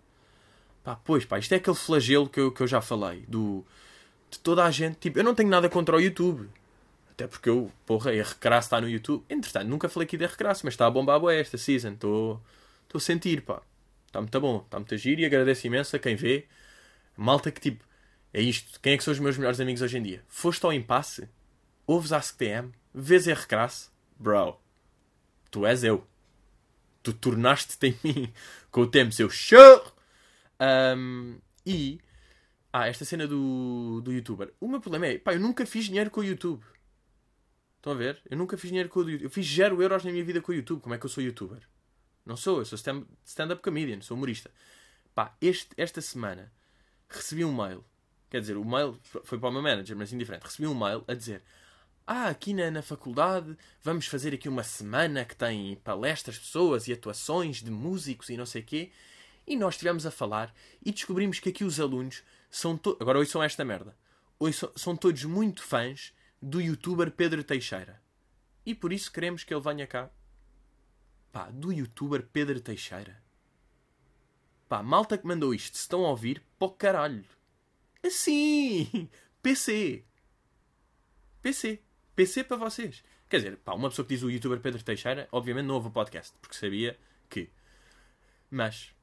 [0.82, 3.24] Pá, pois pá, isto é aquele flagelo que eu, que eu já falei.
[3.28, 3.64] Do,
[4.30, 4.96] de toda a gente.
[4.96, 6.48] Tipo, eu não tenho nada contra o YouTube.
[7.10, 9.24] Até porque eu, porra, a Recrasso está no YouTube.
[9.30, 11.92] Entretanto, nunca falei aqui da Recrasso, mas está a bombar boa esta season.
[11.92, 12.40] Estou
[12.94, 13.62] a sentir, pá.
[14.12, 16.46] Está muito bom, está muito giro e agradeço imenso a quem vê.
[17.16, 17.83] Malta que tipo,
[18.31, 18.79] é isto.
[18.79, 20.22] Quem é que são os meus melhores amigos hoje em dia?
[20.29, 21.31] Foste ao impasse?
[21.87, 22.72] Ouves AskTM?
[22.92, 23.90] Vês R Crass?
[24.18, 24.61] Bro,
[25.51, 26.07] tu és eu.
[27.03, 28.33] Tu tornaste-te em mim
[28.70, 29.83] com o tempo, seu show!
[30.61, 31.98] Um, e.
[32.70, 34.53] Ah, esta cena do, do youtuber.
[34.61, 36.62] O meu problema é, pá, eu nunca fiz dinheiro com o YouTube.
[37.79, 38.20] Estão a ver?
[38.31, 39.25] Eu nunca fiz dinheiro com o YouTube.
[39.25, 40.83] Eu fiz 0 euros na minha vida com o YouTube.
[40.83, 41.71] Como é que eu sou youtuber?
[42.24, 42.78] Não sou, eu sou
[43.24, 44.50] stand-up comedian, sou humorista.
[45.14, 46.52] Pá, este, esta semana
[47.08, 47.85] recebi um mail.
[48.30, 50.44] Quer dizer, o mail foi para o meu manager, mas indiferente.
[50.44, 51.42] Recebi um mail a dizer:
[52.06, 56.92] Ah, aqui na, na faculdade vamos fazer aqui uma semana que tem palestras, pessoas e
[56.92, 58.92] atuações de músicos e não sei o quê.
[59.46, 60.54] E nós estivemos a falar
[60.85, 62.80] e descobrimos que aqui os alunos são.
[63.00, 63.94] Agora são esta merda.
[64.52, 68.00] São, são todos muito fãs do youtuber Pedro Teixeira.
[68.64, 70.11] E por isso queremos que ele venha cá
[71.32, 73.20] Pá, do youtuber Pedro Teixeira.
[74.68, 77.24] Pá, malta que mandou isto, se estão a ouvir, pô caralho.
[78.04, 79.08] Assim!
[79.42, 80.04] PC!
[81.40, 81.80] PC.
[82.14, 83.02] PC para vocês.
[83.30, 85.90] Quer dizer, pá, uma pessoa que diz o youtuber Pedro Teixeira, obviamente não ouve o
[85.90, 86.98] podcast, porque sabia
[87.30, 87.48] que.
[88.50, 88.94] Mas.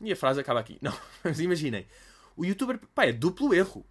[0.00, 0.76] E a frase acaba aqui.
[0.82, 1.86] Não, mas imaginem.
[2.36, 3.86] O youtuber, pá, é duplo erro.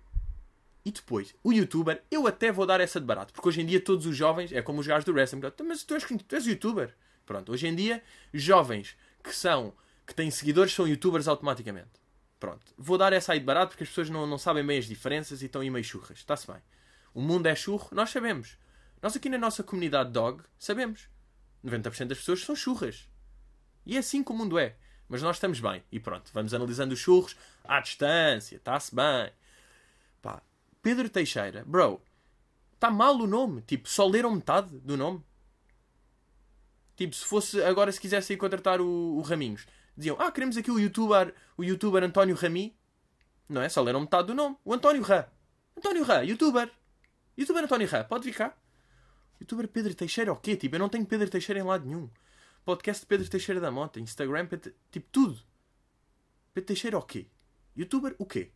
[0.84, 3.80] E depois, o youtuber, eu até vou dar essa de barato, porque hoje em dia
[3.80, 6.94] todos os jovens, é como os gajos do wrestling, mas tu és, tu és youtuber.
[7.26, 9.74] Pronto, hoje em dia, jovens que são
[10.06, 12.02] que têm seguidores são youtubers automaticamente.
[12.40, 14.86] Pronto, vou dar essa aí de barato porque as pessoas não, não sabem bem as
[14.86, 16.18] diferenças e estão aí meio churras.
[16.18, 16.62] Está-se bem.
[17.14, 18.58] O mundo é churro, nós sabemos.
[19.02, 21.08] Nós aqui na nossa comunidade dog sabemos.
[21.66, 23.08] 90% das pessoas são churras.
[23.86, 24.76] E é assim que o mundo é.
[25.08, 25.84] Mas nós estamos bem.
[25.92, 28.58] E pronto, vamos analisando os churros à distância.
[28.58, 29.32] Está-se bem.
[30.22, 30.42] Pá,
[30.82, 32.02] Pedro Teixeira, bro,
[32.84, 33.62] Está mal o nome.
[33.62, 35.24] Tipo, só leram metade do nome.
[36.96, 39.66] Tipo, se fosse agora se quisessem contratar o, o Raminhos,
[39.98, 42.76] diziam: Ah, queremos aqui o youtuber, o youtuber António Rami.
[43.50, 43.70] Não é?
[43.70, 44.58] Só leram metade do nome.
[44.64, 45.28] O António Rá.
[45.78, 46.72] António Rá, youtuber.
[47.38, 48.56] Youtuber António Rá, pode vir cá.
[49.42, 50.56] Youtuber Pedro Teixeira o quê?
[50.56, 52.10] Tipo, eu não tenho Pedro Teixeira em lado nenhum.
[52.64, 54.74] Podcast de Pedro Teixeira da Mota, Instagram, Pedro...
[54.90, 55.40] tipo, tudo.
[56.54, 57.28] Pedro Teixeira o quê?
[57.76, 58.52] Youtuber o quê?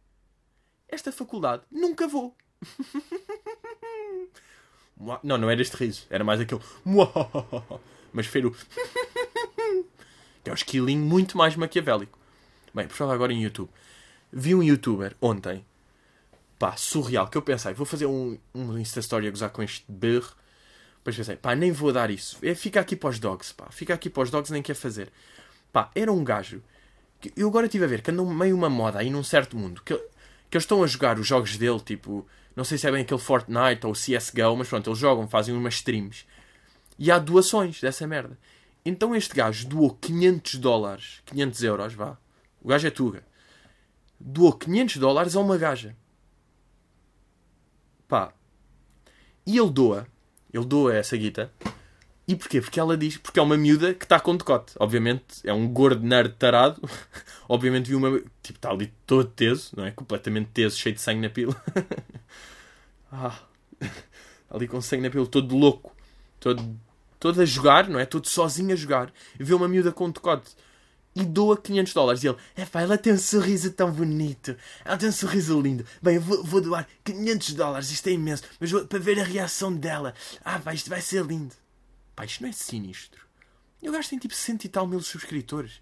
[0.87, 2.37] Esta faculdade nunca vou.
[5.23, 6.05] não, não era este riso.
[6.09, 6.61] Era mais aquele.
[8.17, 8.55] Mas feiro.
[10.43, 12.17] é um esquilinho muito mais maquiavélico.
[12.73, 13.69] Bem, por favor, agora em YouTube.
[14.33, 15.63] Vi um youtuber ontem.
[16.57, 17.27] Pá, surreal.
[17.27, 20.31] Que eu pensei, vou fazer um, um Insta Story a gozar com este berro.
[20.95, 22.39] Depois pensei, pá, nem vou dar isso.
[22.41, 23.67] É, fica aqui para os dogs, pá.
[23.69, 25.11] Fica aqui para os dogs, nem quer fazer.
[25.71, 26.63] Pá, era um gajo.
[27.21, 29.83] Que eu agora estive a ver que andam meio uma moda aí num certo mundo.
[29.85, 32.27] Que, que eles estão a jogar os jogos dele, tipo.
[32.55, 35.75] Não sei se é bem aquele Fortnite ou CSGO, mas pronto, eles jogam, fazem umas
[35.75, 36.25] streams.
[36.97, 38.37] E há doações dessa merda.
[38.85, 42.17] Então este gajo doou 500 dólares, 500 euros, vá.
[42.61, 43.23] O gajo é Tuga.
[44.19, 45.95] Doou 500 dólares a uma gaja.
[48.07, 48.33] Pá.
[49.45, 50.07] E ele doa.
[50.53, 51.51] Ele doa essa guita.
[52.27, 52.59] E porquê?
[52.59, 53.17] Porque ela diz.
[53.17, 54.73] Porque é uma miúda que está com decote.
[54.79, 56.81] Obviamente é um gordo nerd tarado.
[57.47, 58.19] Obviamente viu uma.
[58.41, 59.91] Tipo, está ali todo teso, não é?
[59.91, 61.55] Completamente teso, cheio de sangue na pila.
[63.11, 63.39] ah.
[64.49, 65.95] Ali com sangue na pila, todo louco.
[66.39, 66.63] Todo
[67.19, 68.05] todo a jogar, não é?
[68.05, 70.55] Todo sozinho a jogar, vê uma miúda com decote
[71.15, 72.23] e doa 500 dólares.
[72.23, 75.85] E ele, é pá, ela tem um sorriso tão bonito, ela tem um sorriso lindo.
[76.01, 79.23] Bem, eu vou, vou doar 500 dólares, isto é imenso, mas vou, para ver a
[79.23, 80.13] reação dela.
[80.45, 81.55] Ah, pá, isto vai ser lindo.
[82.15, 83.25] Pá, isto não é sinistro.
[83.81, 85.81] Eu gasto em tipo cento e tal mil subscritores.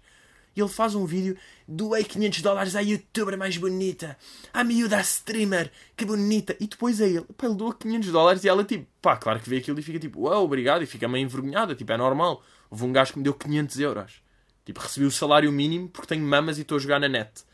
[0.56, 1.36] E ele faz um vídeo,
[1.68, 4.16] doei 500 dólares à youtuber mais bonita,
[4.54, 6.56] à miúda, à streamer, que bonita.
[6.58, 9.50] E depois a ele, pá, ele doa 500 dólares e ela tipo, pá, claro que
[9.50, 12.42] vê aquilo e fica tipo, uau, obrigado, e fica meio envergonhada, tipo, é normal.
[12.70, 14.22] Houve um gajo que me deu 500 euros.
[14.64, 17.44] Tipo, recebi o salário mínimo porque tenho mamas e estou a jogar na net.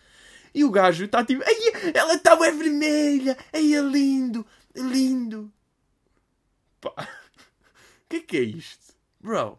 [0.55, 5.53] E o gajo está tipo, ai, ela está bem vermelha, ai, é lindo, lindo.
[6.81, 7.03] Pá, o
[8.09, 8.95] que é que é isto?
[9.21, 9.59] Bro,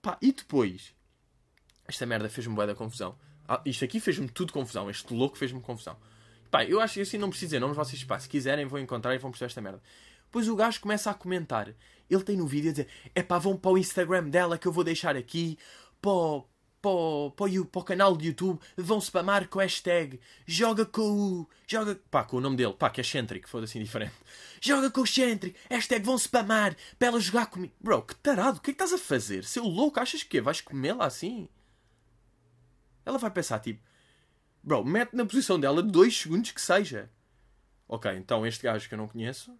[0.00, 0.94] pá, e depois
[1.86, 3.16] esta merda fez-me bué da confusão.
[3.48, 4.88] Ah, isto aqui fez-me tudo confusão.
[4.88, 5.96] Este louco fez-me confusão.
[6.50, 7.76] Pá, eu acho que assim não preciso dizer nomes.
[7.76, 9.82] Vocês, pá, se quiserem, vão encontrar e vão perceber esta merda.
[10.26, 11.74] Depois o gajo começa a comentar.
[12.08, 14.72] Ele tem no vídeo a dizer: é pá, vão para o Instagram dela que eu
[14.72, 15.58] vou deixar aqui.
[16.00, 16.42] Para,
[16.80, 18.60] para, para, para o canal de YouTube.
[18.76, 20.20] Vão spamar com hashtag.
[20.46, 21.48] Joga com o.
[21.66, 21.98] Joga.
[22.10, 22.74] Pá, com o nome dele.
[22.74, 23.48] Pá, que é Centric.
[23.48, 24.14] Foda assim diferente.
[24.60, 25.56] Joga com o Centric.
[25.70, 26.76] Hashtag vão spamar.
[26.98, 27.72] Para ela jogar comigo.
[27.80, 28.58] Bro, que tarado.
[28.58, 29.44] O que é que estás a fazer?
[29.44, 31.48] Seu louco, achas que vais comê-la assim?
[33.04, 33.80] Ela vai pensar, tipo,
[34.62, 37.10] bro, mete na posição dela dois segundos que seja.
[37.88, 39.54] Ok, então este gajo que eu não conheço,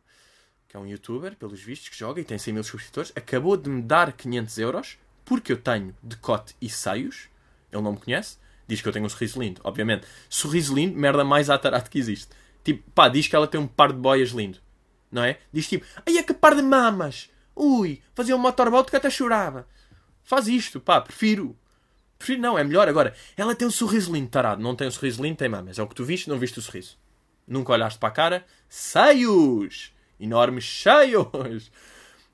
[0.68, 3.68] que é um youtuber, pelos vistos, que joga e tem 100 mil subscritores, acabou de
[3.68, 7.28] me dar 500 euros porque eu tenho decote e seios.
[7.70, 9.60] Ele não me conhece, diz que eu tenho um sorriso lindo.
[9.64, 12.28] Obviamente, sorriso lindo, merda mais atarado que existe.
[12.64, 14.58] Tipo, pá, diz que ela tem um par de boias lindo.
[15.10, 15.38] Não é?
[15.52, 17.30] Diz tipo, ai é que par de mamas!
[17.54, 19.68] Ui, fazia um motorboat que até chorava.
[20.22, 21.56] Faz isto, pá, prefiro.
[22.22, 22.88] Prefiro não, é melhor.
[22.88, 24.62] Agora, ela tem um sorriso lindo, tarado.
[24.62, 25.76] Não tem um sorriso lindo, tem mamas.
[25.76, 26.96] É o que tu viste, não viste o sorriso.
[27.48, 28.46] Nunca olhaste para a cara.
[28.68, 29.92] Seios!
[30.20, 31.68] Enormes cheios!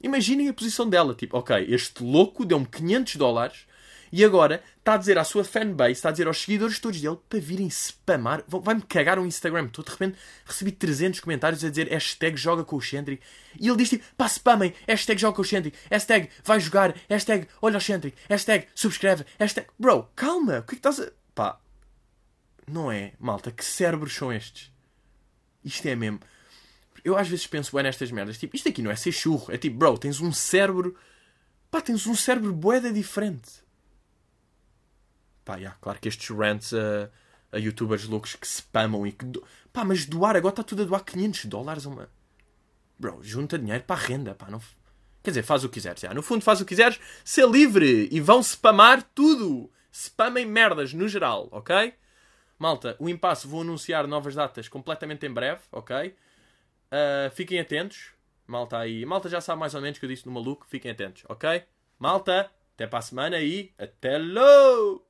[0.02, 1.14] Imaginem a posição dela.
[1.14, 3.66] Tipo, ok, este louco deu-me 500 dólares
[4.10, 7.18] e agora está a dizer à sua fanbase, está a dizer aos seguidores todos dele
[7.28, 8.42] para virem spamar.
[8.46, 9.86] Vai-me cagar o Instagram todo.
[9.86, 13.22] De repente recebi 300 comentários a dizer hashtag joga com o Centric.
[13.60, 17.46] E ele diz tipo, pá, spamem, hashtag joga com o Centric, hashtag vai jogar, hashtag
[17.60, 19.66] olha o Centric, hashtag subscreve, hashtag.
[19.78, 21.10] Bro, calma, o que é que estás a.
[21.34, 21.60] Pá,
[22.66, 24.70] não é, malta, que cérebros são estes?
[25.64, 26.20] Isto é mesmo.
[27.04, 28.38] Eu às vezes penso bem nestas merdas.
[28.38, 29.52] Tipo, isto aqui não é ser churro.
[29.52, 30.96] É tipo, bro, tens um cérebro.
[31.70, 33.50] Pá, tens um cérebro boeda diferente.
[35.48, 37.08] Pá, yeah, claro que estes rants a,
[37.50, 39.24] a youtubers loucos que spamam e que.
[39.24, 39.42] Do...
[39.72, 42.10] Pá, mas doar agora está tudo a doar 500 dólares uma.
[42.98, 44.50] Bro, junta dinheiro para a renda, pá.
[44.50, 44.60] Não...
[45.22, 46.02] Quer dizer, faz o que quiseres.
[46.14, 49.70] No fundo, faz o que quiseres, ser livre e vão spamar tudo.
[49.90, 51.94] Spamem merdas no geral, ok?
[52.58, 56.08] Malta, o impasse vou anunciar novas datas completamente em breve, ok?
[56.08, 58.10] Uh, fiquem atentos.
[58.46, 59.02] Malta aí.
[59.06, 60.66] Malta já sabe mais ou menos o que eu disse no maluco.
[60.68, 61.64] Fiquem atentos, ok?
[61.98, 65.07] Malta, até para a semana e até logo!